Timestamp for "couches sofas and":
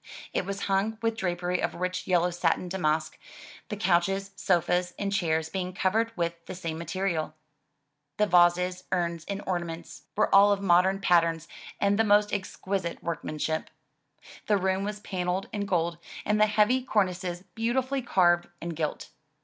3.77-5.13